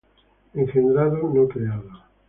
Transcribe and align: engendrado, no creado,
engendrado, 0.55 1.29
no 1.31 1.47
creado, 1.47 1.87